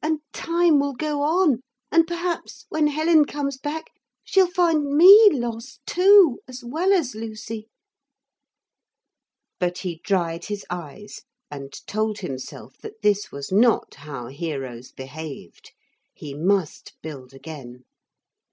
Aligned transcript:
And 0.00 0.20
time 0.32 0.78
will 0.78 0.92
go 0.92 1.22
on. 1.24 1.58
And, 1.90 2.06
perhaps, 2.06 2.64
when 2.68 2.86
Helen 2.86 3.24
comes 3.24 3.58
back 3.58 3.86
she'll 4.22 4.46
find 4.48 4.84
me 4.84 5.30
lost 5.32 5.80
too 5.84 6.38
as 6.46 6.62
well 6.64 6.92
as 6.92 7.16
Lucy.' 7.16 7.66
But 9.58 9.78
he 9.78 10.00
dried 10.04 10.44
his 10.44 10.64
eyes 10.70 11.22
and 11.50 11.72
told 11.88 12.18
himself 12.20 12.78
that 12.82 13.02
this 13.02 13.32
was 13.32 13.50
not 13.50 13.94
how 13.94 14.28
heroes 14.28 14.92
behaved. 14.92 15.72
He 16.12 16.34
must 16.34 16.94
build 17.02 17.34
again. 17.34 17.84